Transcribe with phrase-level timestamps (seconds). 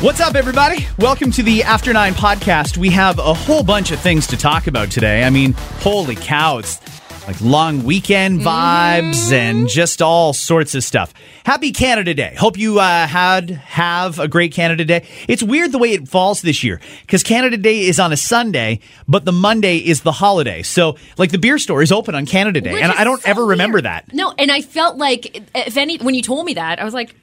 [0.00, 0.86] What's up, everybody?
[0.98, 2.78] Welcome to the After Nine podcast.
[2.78, 5.24] We have a whole bunch of things to talk about today.
[5.24, 6.80] I mean, holy cow, it's
[7.26, 11.12] like long weekend vibes and just all sorts of stuff.
[11.44, 12.34] Happy Canada Day.
[12.38, 15.06] Hope you uh, had have a great Canada Day.
[15.28, 18.80] It's weird the way it falls this year because Canada Day is on a Sunday,
[19.06, 20.62] but the Monday is the holiday.
[20.62, 23.28] So, like, the beer store is open on Canada Day, Which and I don't so
[23.28, 24.14] ever remember that.
[24.14, 27.14] No, and I felt like if any when you told me that, I was like,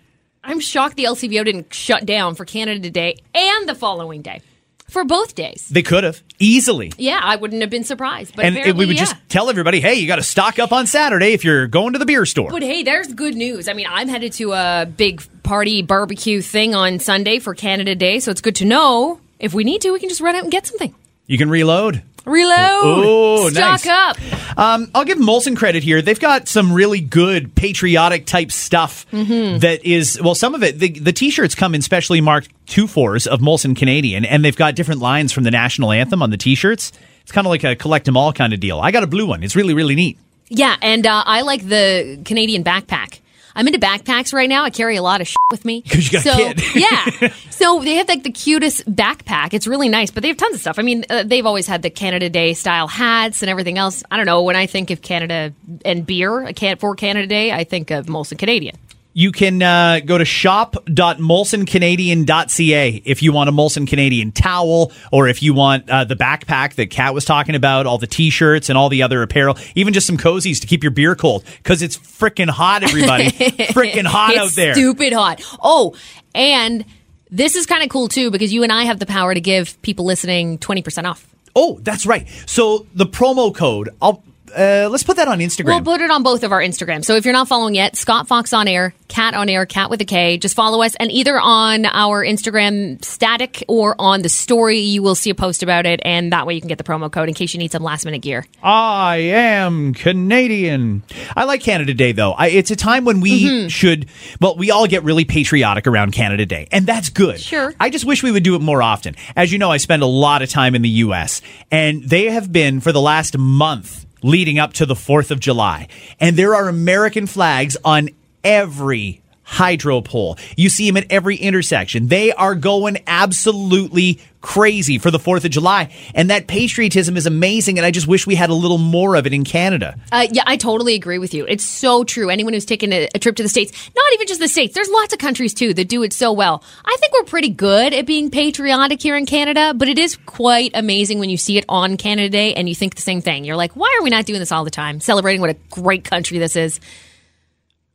[0.48, 4.41] I'm shocked the LCBO didn't shut down for Canada Day and the following day
[4.89, 5.68] for both days.
[5.68, 6.93] They could have easily.
[6.97, 8.33] Yeah, I wouldn't have been surprised.
[8.33, 9.02] But And we would yeah.
[9.02, 12.00] just tell everybody, hey, you got to stock up on Saturday if you're going to
[12.00, 12.50] the beer store.
[12.50, 13.68] But hey, there's good news.
[13.68, 18.21] I mean, I'm headed to a big party barbecue thing on Sunday for Canada Day,
[18.21, 19.19] so it's good to know.
[19.39, 20.96] If we need to, we can just run out and get something.
[21.25, 22.02] You can reload.
[22.25, 22.55] Reload.
[22.55, 23.88] Oh, Stock nice.
[23.88, 24.18] up.
[24.57, 26.02] Um, I'll give Molson credit here.
[26.02, 29.60] They've got some really good patriotic type stuff Mm-hmm.
[29.60, 32.88] that is, well, some of it, the, the t shirts come in specially marked two
[32.88, 36.38] fours of Molson Canadian, and they've got different lines from the national anthem on the
[36.38, 36.91] t shirts.
[37.22, 38.80] It's kind of like a collect them all kind of deal.
[38.80, 39.44] I got a blue one.
[39.44, 40.17] It's really, really neat.
[40.50, 43.19] Yeah, and uh, I like the Canadian backpack.
[43.58, 44.63] I'm into backpacks right now.
[44.63, 45.81] I carry a lot of shit with me.
[45.81, 46.75] Because you got a so, kid.
[46.75, 49.55] yeah, so they have like the cutest backpack.
[49.55, 50.77] It's really nice, but they have tons of stuff.
[50.77, 54.03] I mean, uh, they've always had the Canada Day style hats and everything else.
[54.11, 54.44] I don't know.
[54.44, 58.05] When I think of Canada and beer, I can't for Canada Day, I think of
[58.05, 58.78] Molson Canadian.
[59.17, 65.41] You can uh, go to shop.molsoncanadian.ca if you want a Molson Canadian towel or if
[65.41, 68.77] you want uh, the backpack that Kat was talking about, all the t shirts and
[68.77, 71.97] all the other apparel, even just some cozies to keep your beer cold because it's
[71.97, 73.29] freaking hot, everybody.
[73.31, 74.75] freaking hot it's out there.
[74.75, 75.41] Stupid hot.
[75.63, 75.95] Oh,
[76.35, 76.85] and
[77.31, 79.81] this is kind of cool too because you and I have the power to give
[79.81, 81.25] people listening 20% off.
[81.55, 82.27] Oh, that's right.
[82.45, 84.23] So the promo code, I'll.
[84.56, 85.66] Uh, let's put that on Instagram.
[85.66, 87.06] We'll put it on both of our Instagrams.
[87.06, 90.02] So if you're not following yet, Scott Fox on air, Kat on air, Kat with
[90.02, 90.38] a K.
[90.38, 95.16] Just follow us, and either on our Instagram static or on the story, you will
[95.16, 97.34] see a post about it, and that way you can get the promo code in
[97.36, 98.45] case you need some last minute gear.
[98.64, 101.03] I am Canadian.
[101.36, 102.31] I like Canada Day though.
[102.31, 103.68] I, it's a time when we Mm-hmm.
[103.68, 104.07] should,
[104.41, 107.40] well, we all get really patriotic around Canada Day, and that's good.
[107.40, 107.74] Sure.
[107.80, 109.16] I just wish we would do it more often.
[109.36, 112.52] As you know, I spend a lot of time in the U.S., and they have
[112.52, 115.88] been for the last month leading up to the 4th of July,
[116.19, 118.09] and there are American flags on
[118.44, 120.38] every hydro pole.
[120.58, 122.08] You see them at every intersection.
[122.08, 125.94] They are going absolutely crazy for the 4th of July.
[126.13, 127.80] And that patriotism is amazing.
[127.80, 129.97] And I just wish we had a little more of it in Canada.
[130.12, 131.46] Uh, yeah, I totally agree with you.
[131.47, 132.30] It's so true.
[132.30, 134.90] Anyone who's taken a, a trip to the States, not even just the States, there's
[134.90, 136.62] lots of countries too that do it so well.
[136.84, 140.72] I think we're pretty good at being patriotic here in Canada, but it is quite
[140.74, 143.46] amazing when you see it on Canada Day and you think the same thing.
[143.46, 145.00] You're like, why are we not doing this all the time?
[145.00, 146.81] Celebrating what a great country this is.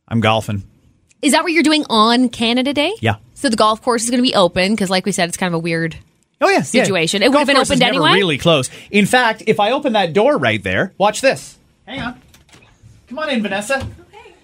[0.07, 0.63] I'm golfing.
[1.23, 2.93] Is that what you're doing on Canada Day?
[2.99, 3.15] Yeah.
[3.33, 5.47] So the golf course is going to be open because, like we said, it's kind
[5.47, 5.95] of a weird.
[6.41, 7.21] Oh yeah, Situation.
[7.21, 7.27] Yeah.
[7.27, 8.19] It would have Golf been course is opened never anyway?
[8.19, 8.69] Really close.
[8.91, 11.57] In fact, if I open that door right there, watch this.
[11.85, 12.21] Hang on.
[13.07, 13.87] Come on in, Vanessa.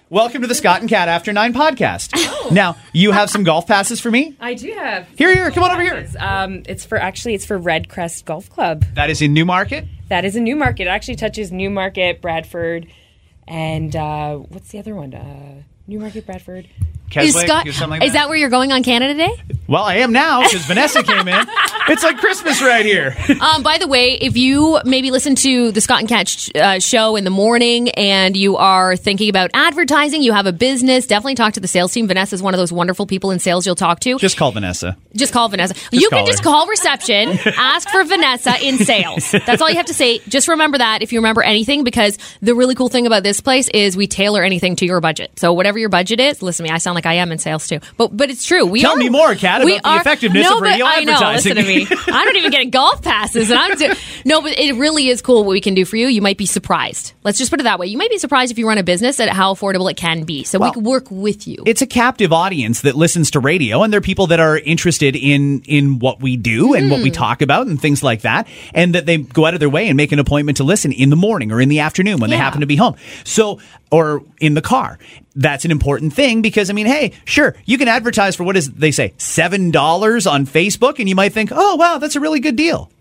[0.10, 2.12] Welcome to the Scott and Kat After Nine podcast.
[2.16, 2.50] Oh.
[2.54, 4.38] Now you have some golf passes for me.
[4.40, 5.10] I do have.
[5.18, 6.08] Here, here, come on over here.
[6.18, 8.86] Um, it's for actually it's for Red Crest Golf Club.
[8.96, 9.86] That is in Newmarket.
[10.08, 10.88] That is in Newmarket.
[10.88, 12.88] It actually touches Newmarket, Bradford,
[13.50, 15.14] and uh, what's the other one?
[15.14, 16.70] Uh, Newmarket, Bradford.
[17.16, 17.68] Is Scott?
[17.68, 19.36] or something like is that where you're going on Canada Day?
[19.68, 21.34] Well, I am now because Vanessa came in.
[21.90, 23.16] It's like Christmas right here.
[23.40, 26.80] Um, by the way, if you maybe listen to the Scott and Kat sh- uh,
[26.80, 31.36] show in the morning and you are thinking about advertising, you have a business, definitely
[31.36, 32.08] talk to the sales team.
[32.08, 34.18] Vanessa is one of those wonderful people in sales you'll talk to.
[34.18, 34.98] Just call Vanessa.
[35.16, 35.74] Just call Vanessa.
[35.92, 39.32] you call can just call reception, ask for Vanessa in sales.
[39.32, 40.20] That's all you have to say.
[40.28, 43.70] Just remember that if you remember anything, because the really cool thing about this place
[43.70, 45.32] is we tailor anything to your budget.
[45.40, 46.76] So whatever your budget is, listen to me.
[46.76, 48.66] I sound like I am in sales too, but but it's true.
[48.66, 51.04] We Tell are, me more, Kat, we about the effectiveness no, of radio but I
[51.04, 51.14] know.
[51.14, 51.56] advertising.
[51.56, 51.79] Listen to me.
[52.08, 53.94] I don't even get golf passes, and I'm do-
[54.26, 56.08] no, but it really is cool what we can do for you.
[56.08, 57.14] You might be surprised.
[57.24, 57.88] Let's just put it that way.
[57.88, 60.44] You might be surprised if you run a business at how affordable it can be.
[60.44, 61.64] So Well, we can work with you.
[61.66, 65.62] it's a captive audience that listens to radio and they're people that are interested in
[65.66, 66.92] in what we do and Hmm.
[66.92, 69.70] what we talk about and things like that and that they go out of their
[69.70, 72.30] way and make an appointment to listen in the morning or in the afternoon when
[72.30, 73.60] they happen to be home so
[73.92, 74.98] or in the car
[75.36, 78.72] that's an important thing because i mean hey sure you can advertise for what is
[78.74, 82.40] they say seven dollars on facebook and you might think oh wow that's a really
[82.40, 82.92] good deal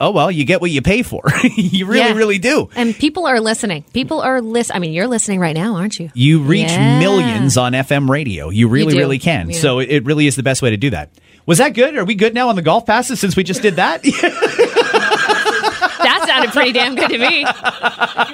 [0.00, 1.22] oh well you get what you pay for
[1.56, 2.14] you really Yeah.
[2.14, 3.84] really do and people are listening.
[3.92, 4.76] People are listening.
[4.76, 6.10] I mean, you're listening right now, aren't you?
[6.14, 6.98] You reach Yeah.
[6.98, 8.48] millions on FM radio.
[8.50, 8.98] You really, do.
[8.98, 9.50] really can.
[9.50, 9.58] Yeah.
[9.60, 11.10] So it really is the best way to do that.
[11.46, 11.96] Was that good?
[11.96, 14.02] Are we good now on the golf passes since we just did that?
[16.34, 17.38] That's sounded pretty damn good to me.
[17.40, 17.44] you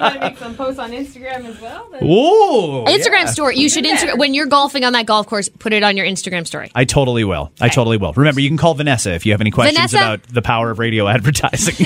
[0.01, 1.87] want to make some posts on Instagram as well?
[1.91, 3.25] then- Ooh, Instagram yeah.
[3.25, 3.57] story.
[3.57, 5.49] You should Instagram when you're golfing on that golf course.
[5.49, 6.71] Put it on your Instagram story.
[6.73, 7.51] I totally will.
[7.59, 8.13] I totally will.
[8.13, 9.97] Remember, you can call Vanessa if you have any questions Vanessa?
[9.97, 11.75] about the power of radio advertising.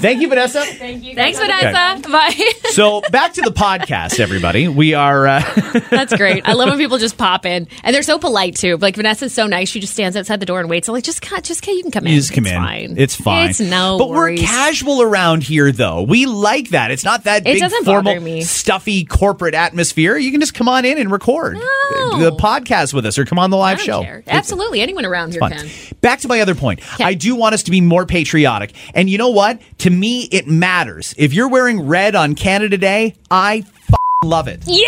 [0.00, 0.64] Thank you, Vanessa.
[0.64, 1.14] Thank you.
[1.14, 2.02] Thanks, guys.
[2.02, 2.08] Vanessa.
[2.10, 2.52] Bye.
[2.70, 4.68] So back to the podcast, everybody.
[4.68, 5.26] We are.
[5.26, 5.42] Uh,
[5.90, 6.46] That's great.
[6.48, 8.76] I love when people just pop in, and they're so polite too.
[8.76, 10.88] Like Vanessa's so nice; she just stands outside the door and waits.
[10.88, 11.74] I'm like, just cut, just cut.
[11.74, 12.12] You can come in.
[12.12, 12.62] You just come it's in.
[12.62, 12.94] Fine.
[12.98, 13.50] It's fine.
[13.50, 13.98] It's no.
[13.98, 14.40] But worries.
[14.40, 16.02] we're casual around here, though.
[16.02, 16.90] We like that.
[16.90, 18.42] It's not that It big, doesn't formal, bother me.
[18.42, 20.16] stuffy corporate atmosphere.
[20.16, 22.18] You can just come on in and record No.
[22.18, 24.02] the podcast with us or come on the live show.
[24.02, 24.22] care.
[24.26, 25.52] Absolutely, anyone around here fun.
[25.52, 25.68] can.
[26.00, 26.80] Back to my other point.
[27.00, 28.72] I do want us to be more patriotic.
[28.94, 29.60] And you know what?
[29.78, 31.14] To me, it matters.
[31.18, 34.62] If you're wearing red on Canada Day, I f- love it.
[34.66, 34.86] Yeah.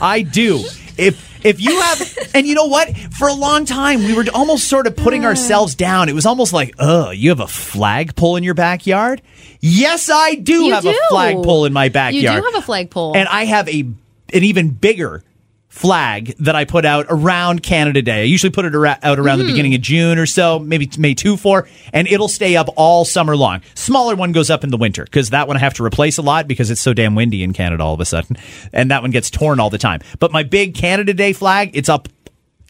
[0.00, 0.64] I do.
[0.96, 2.96] If if you have, and you know what?
[3.18, 6.08] For a long time, we were almost sort of putting ourselves down.
[6.08, 9.22] It was almost like, oh, you have a flagpole in your backyard.
[9.60, 11.00] Yes, I do You have a do.
[11.10, 12.22] flagpole in my backyard.
[12.36, 13.16] You do have a flagpole.
[13.16, 15.24] and I have a an even bigger
[15.68, 18.20] flag that I put out around Canada Day.
[18.20, 19.38] I usually put it out around Mm-hmm.
[19.38, 23.04] the beginning of June or so, maybe May 2 4, and it'll stay up all
[23.04, 23.60] summer long.
[23.74, 26.22] Smaller one goes up in the winter because that one I have to replace a
[26.22, 28.36] lot because it's so damn windy in Canada all of a sudden.
[28.72, 30.00] And that one gets torn all the time.
[30.18, 32.08] But my big Canada Day flag, it's up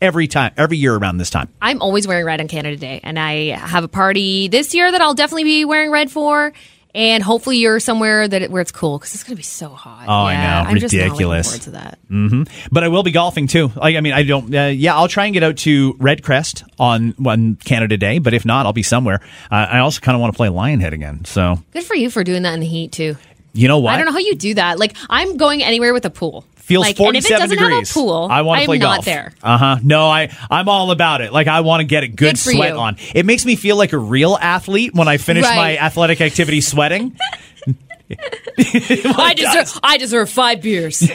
[0.01, 1.49] every time, every year around this time.
[1.61, 5.01] I'm always wearing red on Canada Day, and I have a party this year that
[5.01, 6.53] I'll definitely be wearing red for.
[6.95, 9.69] And hopefully you're somewhere that it, where it's cool because it's going to be so
[9.69, 10.07] hot.
[10.09, 11.47] Oh, I know, I'm just not looking Ridiculous.
[11.47, 12.69] forward to that.
[12.73, 13.71] But I will be golfing too.
[13.77, 14.53] Like, I mean, I don't.
[14.55, 18.45] Uh, yeah, I'll try and get out to Redcrest on on Canada Day, but if
[18.45, 19.21] not, I'll be somewhere.
[19.51, 21.25] Uh, I also kind of want to play Lionhead again.
[21.25, 23.17] So Good for you for doing that in the heat too.
[23.59, 23.95] You know what?
[23.95, 24.79] I don't know how you do that.
[24.79, 26.45] Like I'm going anywhere with a pool.
[26.57, 27.89] Feels like, and if it 47 doesn't degrees.
[27.89, 29.05] have a pool, I want to I'm play not golf.
[29.07, 29.33] there.
[29.43, 29.77] Uh huh.
[29.83, 31.33] No, I I'm all about it.
[31.33, 32.79] Like I want to get a good, Good sweat you.
[32.79, 32.97] on.
[33.15, 37.19] It makes me feel like a real athlete when I finish my athletic activity sweating.
[39.19, 40.99] I deserve I deserve five beers.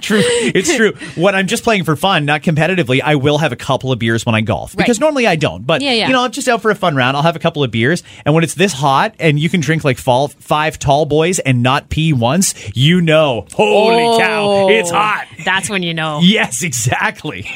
[0.00, 0.22] true.
[0.24, 0.92] It's true.
[1.16, 4.24] When I'm just playing for fun, not competitively, I will have a couple of beers
[4.24, 5.66] when I golf because normally I don't.
[5.66, 6.06] But Yeah, yeah.
[6.06, 7.16] you know, I'm just out for a fun round.
[7.16, 9.84] I'll have a couple of beers, and when it's this hot and you can drink
[9.84, 14.18] like fall, five tall boys and not pee once, you know, holy oh.
[14.18, 15.26] cow, it's hot.
[15.44, 16.20] That's when you know.
[16.28, 17.50] Yes, exactly.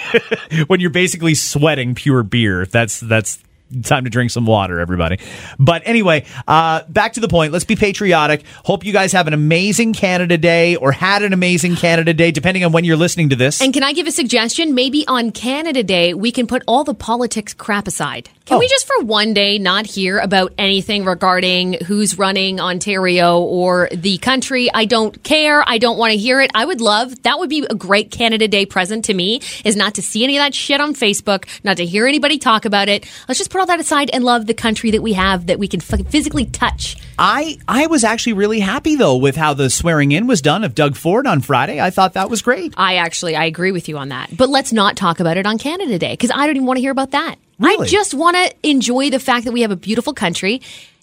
[0.67, 3.39] when you're basically sweating pure beer, that's that's
[3.83, 5.19] time to drink some water, everybody.
[5.59, 7.53] But anyway, uh, back to the point.
[7.53, 8.45] Let's be patriotic.
[8.65, 12.65] Hope you guys have an amazing Canada Day or had an amazing Canada Day, depending
[12.65, 13.61] on when you're listening to this.
[13.63, 14.75] And can I give a suggestion?
[14.75, 18.29] Maybe on Canada Day, we can put all the politics crap aside.
[18.45, 18.59] Can Oh.
[18.59, 24.19] we just for one day not hear about anything regarding who's running Ontario or the
[24.19, 24.69] country?
[24.75, 25.63] I don't care.
[25.67, 26.51] I don't want to hear it.
[26.55, 29.95] I would love that would be a great Canada Day present to me is not
[29.95, 33.07] to see any of that shit on Facebook, not to hear anybody talk about it.
[33.29, 35.69] Let's just put all that aside and love the country that we have that we
[35.69, 36.97] can physically touch.
[37.17, 40.75] I I was actually really happy though with how the swearing in was done of
[40.75, 41.81] Doug Ford on Friday.
[41.81, 42.75] I thought that was great.
[42.77, 44.37] I actually I agree with you on that.
[44.37, 46.81] But let's not talk about it on Canada Day because I don't even want to
[46.81, 47.37] hear about that.
[47.61, 47.87] Really?
[47.87, 50.61] I just want to enjoy the fact that we have a beautiful country,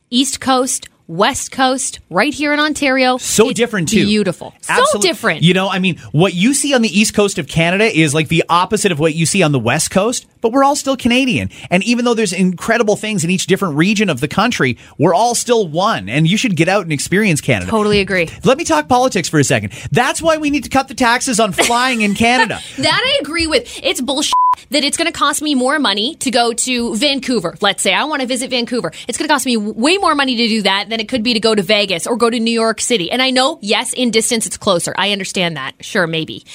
[0.09, 3.17] East Coast, West Coast, right here in Ontario.
[3.17, 4.05] so It's different too.
[4.05, 4.53] Beautiful.
[4.61, 5.41] So different.
[5.41, 8.27] You know, I mean, what you see on the east coast of Canada is like
[8.27, 11.49] the opposite of what you see on the west coast, but we're all still Canadian.
[11.71, 15.33] And even though there's incredible things in each different region of the country, we're all
[15.33, 16.09] still one.
[16.09, 17.71] And you should get out and experience Canada.
[17.71, 18.29] totally agree.
[18.43, 19.73] Let me talk politics for a second.
[19.91, 22.59] That's why we need to cut the taxes on flying in Canada.
[22.77, 23.79] That I agree with.
[23.83, 24.33] It's bullshit
[24.69, 27.55] that it's going to cost me more money to go to Vancouver.
[27.61, 28.91] Let's say I want to visit Vancouver.
[29.07, 31.33] It's going to cost me way more money to do that than it could be
[31.33, 33.11] to go to Vegas or go to New York City.
[33.11, 34.93] And I know, yes, in distance it's closer.
[34.97, 35.83] I understand that.
[35.83, 36.45] Sure, maybe.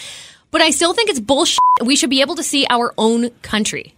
[0.51, 1.59] But I still think it's bullshit.
[1.83, 3.94] We should be able to see our own country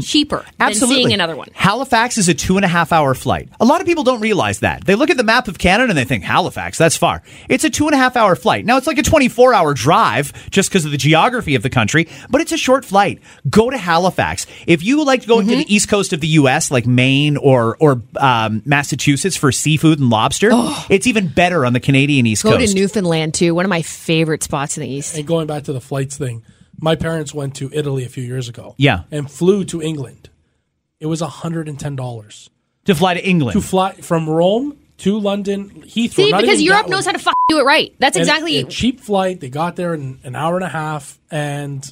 [0.00, 0.94] cheaper Absolutely.
[0.96, 1.48] than seeing another one.
[1.54, 3.48] Halifax is a two and a half hour flight.
[3.60, 4.84] A lot of people don't realize that.
[4.84, 7.22] They look at the map of Canada and they think Halifax, that's far.
[7.48, 8.64] It's a two and a half hour flight.
[8.64, 12.08] Now it's like a 24 hour drive just because of the geography of the country,
[12.30, 13.20] but it's a short flight.
[13.50, 14.46] Go to Halifax.
[14.66, 15.50] If you like going Mm-hmm.
[15.60, 19.98] to the east coast of the U.S., like Maine or, or um, Massachusetts for seafood
[19.98, 20.50] and lobster,
[20.88, 22.60] it's even better on the Canadian east Go coast.
[22.60, 23.54] Go to Newfoundland too.
[23.54, 25.16] One of my favorite spots in the east.
[25.18, 26.42] And going back to the flights thing,
[26.82, 28.74] my parents went to Italy a few years ago.
[28.76, 29.04] Yeah.
[29.10, 30.28] And flew to England.
[31.00, 32.48] It was $110
[32.84, 33.52] to fly to England.
[33.54, 36.12] to fly from Rome to London Heathrow.
[36.14, 37.94] See, because Europe knows how to f- do it right.
[37.98, 38.58] That's And exactly.
[38.58, 39.40] a cheap flight.
[39.40, 41.82] They got there in an hour and a half, and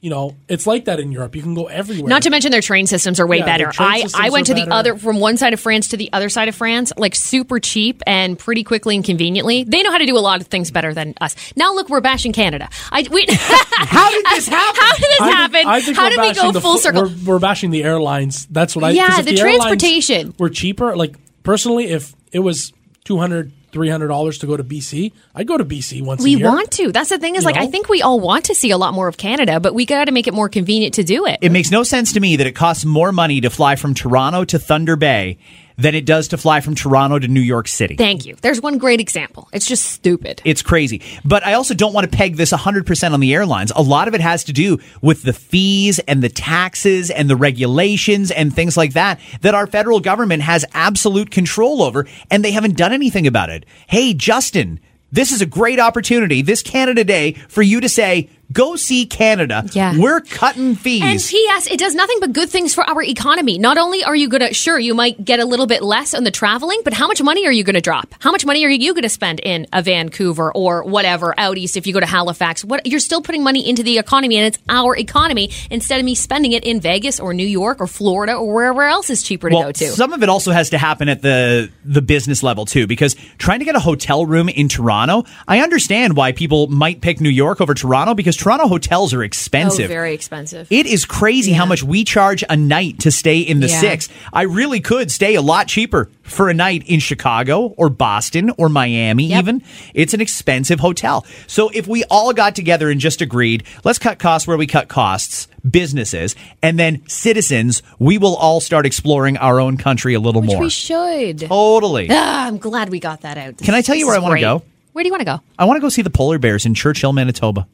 [0.00, 1.36] you know it's like that in Europe.
[1.36, 2.08] You can go everywhere.
[2.08, 3.72] Not to mention their train systems are way Yeah, better.
[3.78, 4.72] I, I went are to the better.
[4.72, 8.02] other from one side of France to the other side of France, like super cheap
[8.06, 9.64] and pretty quickly and conveniently.
[9.64, 11.36] They know how to do a lot of things better than us.
[11.56, 12.68] Now look, we're bashing Canada.
[12.90, 14.80] I we, How did this happen?
[14.82, 15.54] How did this I happen?
[15.54, 15.70] happened?
[15.70, 17.02] I think How we're did we go full fu- circle?
[17.04, 18.46] We're, we're bashing the airlines.
[18.46, 18.88] That's what I.
[18.90, 20.34] 'cause Yeah, if the airlines transportation.
[20.38, 20.96] were cheaper.
[20.96, 22.72] Like personally, if it was
[23.04, 26.46] 200 300 dollars to go to BC, I'd go to BC once We a year.
[26.46, 26.92] We want to.
[26.92, 28.94] That's the thing is You like I think we all want to see a lot
[28.94, 31.38] more of Canada, but we got to make it more convenient to do it.
[31.40, 34.44] It makes no sense to me that it costs more money to fly from Toronto
[34.44, 35.38] to Thunder Bay
[35.80, 37.96] than it does to fly from Toronto to New York City.
[37.96, 38.36] Thank you.
[38.40, 39.48] There's one great example.
[39.52, 40.42] It's just stupid.
[40.44, 41.02] It's crazy.
[41.24, 43.72] But I also don't want to peg this 100% on the airlines.
[43.74, 47.36] A lot of it has to do with the fees and the taxes and the
[47.36, 52.52] regulations and things like that that our federal government has absolute control over, and they
[52.52, 53.64] haven't done anything about it.
[53.86, 54.80] Hey, Justin,
[55.12, 59.64] this is a great opportunity, this Canada Day, for you to say, go see Canada.
[59.72, 59.98] Yeah.
[59.98, 61.02] We're cutting fees.
[61.02, 61.66] And P.S.
[61.68, 63.58] It does nothing but good things for our economy.
[63.58, 66.24] Not only are you going to, sure, you might get a little bit less on
[66.24, 68.14] the traveling, but how much money are you going to drop?
[68.18, 71.76] How much money are you going to spend in a Vancouver or whatever out east
[71.76, 72.64] if you go to Halifax?
[72.64, 76.14] What you're still putting money into the economy, and it's our economy instead of me
[76.14, 79.54] spending it in Vegas or New York or Florida or wherever else is cheaper to
[79.54, 79.88] go to.
[79.88, 83.60] Some of it also has to happen at the the business level too, because trying
[83.60, 87.60] to get a hotel room in Toronto, I understand why people might pick New York
[87.60, 89.88] over Toronto because Toronto hotels are oh, expensive.
[89.88, 90.66] very expensive.
[90.70, 93.80] It is crazy how much we charge a night to stay in the Yeah.
[93.80, 94.08] six.
[94.32, 98.70] I really could stay a lot cheaper for a night in Chicago or Boston or
[98.70, 99.38] Miami, Yep.
[99.42, 99.62] even.
[99.92, 101.26] It's an expensive hotel.
[101.46, 104.88] So if we all got together and just agreed, let's cut costs where we cut
[104.88, 110.40] costs, businesses, and then citizens, we will all start exploring our own country a little
[110.40, 110.60] Which more.
[110.62, 111.40] we should.
[111.40, 112.08] Totally.
[112.10, 113.58] Ah, I'm glad we got that out.
[113.58, 114.62] Can I tell you where I wanna go?
[114.92, 115.40] Where do you want to go?
[115.58, 117.66] I want to go see the polar bears in Churchill, Manitoba.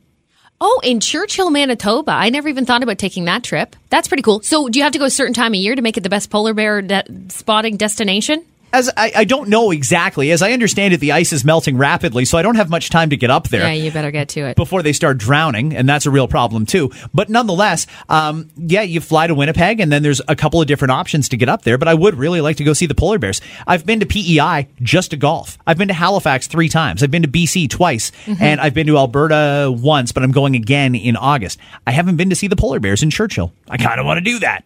[0.61, 2.13] Oh, in Churchill, Manitoba.
[2.13, 3.77] I never even thought about taking that trip.
[3.91, 4.41] That's pretty cool.
[4.41, 6.09] So, do you have to go a certain time of year to make it the
[6.09, 8.45] best polar bear de- spotting destination?
[8.77, 10.31] As I, I don't know exactly.
[10.31, 13.09] As I understand it, the ice is melting rapidly, so I don't have much time
[13.11, 13.63] to get up there.
[13.63, 14.57] Yeah, you better get to it.
[14.57, 16.91] before they start drowning, and that's a real problem too.
[17.15, 20.93] But nonetheless, um, yeah, you fly to Winnipeg, and then there's a couple of different
[20.93, 21.79] options to get up there.
[21.79, 23.41] But I would really like to go see the polar bears.
[23.67, 25.57] I've been to PEI just to golf.
[25.67, 27.03] I've been to Halifax three times.
[27.03, 28.43] I've been to BC twice, Mm-hmm.
[28.43, 30.13] and I've been to Alberta once.
[30.13, 31.59] But I'm going again in August.
[31.87, 33.53] I haven't been to see the polar bears in Churchill.
[33.71, 34.65] I kind of want to do that.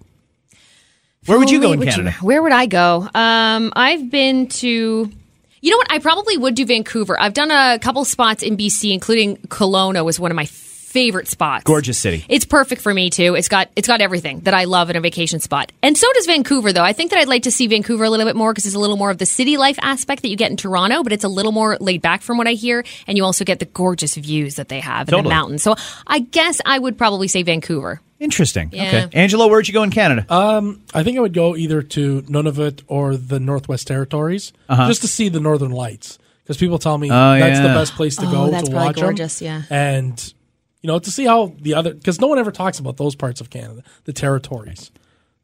[1.27, 2.13] Where would you go in Canada?
[2.23, 3.09] where would I go?
[3.15, 5.11] Um, I've been to.
[5.63, 5.93] You know what?
[5.93, 7.21] I probably would do Vancouver.
[7.21, 11.65] I've done a couple spots in BC, including Kelowna was one of my favorite spots.
[11.65, 12.25] Gorgeous city.
[12.29, 13.35] It's perfect for me too.
[13.35, 15.71] It's got it's got everything that I love in a vacation spot.
[15.83, 16.83] And so does Vancouver though.
[16.83, 18.79] I think that I'd like to see Vancouver a little bit more because it's a
[18.79, 21.29] little more of the city life aspect that you get in Toronto, but it's a
[21.29, 24.57] little more laid back from what I hear and you also get the gorgeous views
[24.57, 25.23] that they have in Totally.
[25.25, 25.63] the mountains.
[25.63, 28.01] So I guess I would probably say Vancouver.
[28.21, 28.69] Interesting.
[28.73, 29.07] Yeah.
[29.07, 30.27] Okay, Angelo, where'd you go in Canada?
[30.33, 34.87] Um, I think I would go either to Nunavut or the Northwest Territories uh-huh.
[34.89, 37.67] just to see the Northern Lights because people tell me oh, that's yeah.
[37.67, 39.03] the best place to Oh, go that's to probably watch 'em.
[39.05, 39.63] gorgeous, yeah.
[39.71, 40.35] and
[40.83, 43.41] you know to see how the other because no one ever talks about those parts
[43.41, 44.91] of Canada, the territories.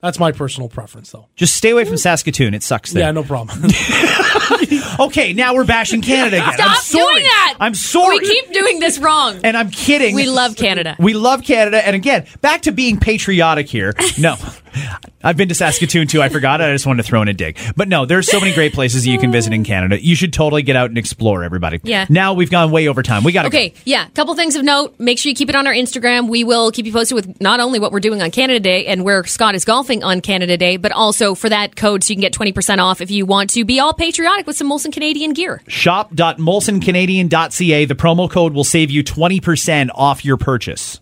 [0.03, 1.27] That's my personal preference, though.
[1.37, 2.53] Just stay away from Saskatoon.
[2.53, 3.05] It sucks there.
[3.05, 3.59] Yeah, no problem.
[4.99, 6.49] Okay, now we're bashing Canada again.
[6.49, 7.05] I'm Stop sorry.
[7.15, 7.57] doing that.
[7.61, 8.19] I'm sorry.
[8.19, 9.41] We keep doing this wrong.
[9.45, 10.15] and I'm kidding.
[10.15, 10.97] We love Canada.
[10.99, 11.87] We love Canada.
[11.87, 13.93] And again, back to being patriotic here.
[14.19, 14.37] No,
[15.23, 16.23] I've been to Saskatoon too.
[16.23, 16.61] I forgot.
[16.61, 17.59] I just wanted to throw in a dig.
[17.77, 20.03] But no, there's so many great places that you can visit in Canada.
[20.03, 21.81] You should totally get out and explore, everybody.
[21.83, 22.07] Yeah.
[22.09, 23.25] Now we've gone way over time.
[23.25, 24.09] We got to Okay, yeah.
[24.11, 24.95] Couple things of note.
[24.99, 26.29] Make sure you keep it on our Instagram.
[26.29, 29.05] We will keep you posted with not only what we're doing on Canada Day and
[29.05, 32.21] where Scott is golfing on Canada Day, but also for that code so you can
[32.23, 35.63] get 20% off if you want to be all patriotic with some Molson Canadian gear.
[35.69, 37.85] Shop.molsoncanadian.ca.
[37.85, 41.01] The promo code will save you 20% off your purchase.